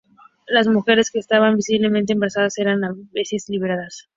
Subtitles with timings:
[0.47, 4.07] Las mujeres que estaban visiblemente embarazadas eran a veces liberadas.